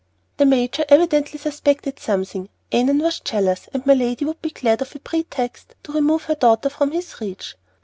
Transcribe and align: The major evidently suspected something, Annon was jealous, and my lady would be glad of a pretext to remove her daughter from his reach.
The 0.37 0.47
major 0.47 0.83
evidently 0.89 1.37
suspected 1.37 1.99
something, 1.99 2.49
Annon 2.71 2.97
was 2.97 3.19
jealous, 3.19 3.69
and 3.71 3.85
my 3.85 3.93
lady 3.93 4.25
would 4.25 4.41
be 4.41 4.49
glad 4.49 4.81
of 4.81 4.95
a 4.95 4.99
pretext 4.99 5.75
to 5.83 5.91
remove 5.91 6.23
her 6.23 6.33
daughter 6.33 6.69
from 6.71 6.89
his 6.89 7.21
reach. 7.21 7.55